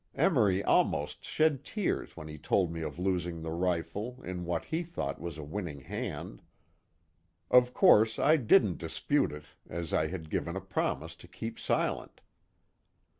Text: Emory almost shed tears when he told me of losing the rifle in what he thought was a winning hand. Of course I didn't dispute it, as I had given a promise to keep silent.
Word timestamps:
Emory 0.15 0.63
almost 0.63 1.23
shed 1.23 1.63
tears 1.63 2.17
when 2.17 2.27
he 2.27 2.39
told 2.39 2.71
me 2.73 2.81
of 2.81 2.97
losing 2.97 3.39
the 3.43 3.51
rifle 3.51 4.19
in 4.23 4.45
what 4.45 4.65
he 4.65 4.81
thought 4.81 5.21
was 5.21 5.37
a 5.37 5.43
winning 5.43 5.81
hand. 5.81 6.41
Of 7.51 7.75
course 7.75 8.17
I 8.17 8.37
didn't 8.37 8.79
dispute 8.79 9.31
it, 9.31 9.45
as 9.69 9.93
I 9.93 10.07
had 10.07 10.31
given 10.31 10.55
a 10.55 10.59
promise 10.61 11.13
to 11.17 11.27
keep 11.27 11.59
silent. 11.59 12.19